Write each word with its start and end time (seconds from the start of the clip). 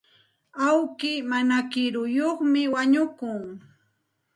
Awki 0.67 1.11
mana 1.29 1.57
kiruyuqmi 1.71 2.61
wañukun. 2.73 3.41